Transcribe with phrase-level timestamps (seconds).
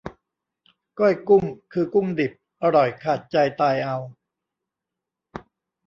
[0.99, 1.43] ก้อยกุ้ง
[1.73, 3.97] คือกุ้งดิบ อร่อยขาดใจตายเอา